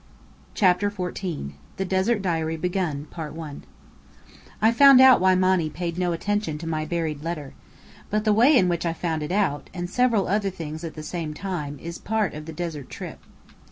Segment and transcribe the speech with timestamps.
[0.55, 3.05] CHAPTER XIV THE DESERT DIARY BEGUN
[4.59, 7.53] I found out why Monny paid no attention to my buried letter.
[8.09, 11.03] But the way in which I found it out (and several other things at the
[11.03, 13.19] same time) is part of the desert trip.